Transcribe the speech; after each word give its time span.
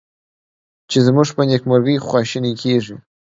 چې 0.89 0.97
زمونږ 1.05 1.29
په 1.35 1.41
نیکمرغي 1.49 1.95
خواشیني 2.07 2.53
کیږي 2.61 2.95